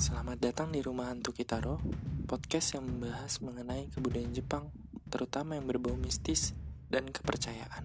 [0.00, 1.76] Selamat datang di Rumah Hantu Kitaro,
[2.24, 4.72] podcast yang membahas mengenai kebudayaan Jepang,
[5.12, 6.56] terutama yang berbau mistis
[6.88, 7.84] dan kepercayaan.